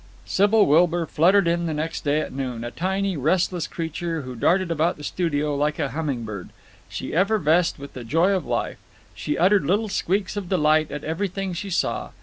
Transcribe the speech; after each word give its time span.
Sybil 0.25 0.65
Wilbur 0.65 1.05
fluttered 1.05 1.47
in 1.47 1.67
next 1.67 2.03
day 2.03 2.21
at 2.21 2.33
noon, 2.33 2.63
a 2.63 2.71
tiny, 2.71 3.15
restless 3.15 3.67
creature 3.67 4.21
who 4.21 4.35
darted 4.35 4.71
about 4.71 4.97
the 4.97 5.03
studio 5.03 5.55
like 5.55 5.77
a 5.77 5.89
humming 5.89 6.23
bird. 6.25 6.49
She 6.89 7.13
effervesced 7.13 7.77
with 7.77 7.93
the 7.93 8.03
joy 8.03 8.31
of 8.31 8.43
life. 8.43 8.79
She 9.13 9.37
uttered 9.37 9.63
little 9.63 9.89
squeaks 9.89 10.35
of 10.35 10.49
delight 10.49 10.89
at 10.91 11.03
everything 11.03 11.53
she 11.53 11.69
saw. 11.69 12.13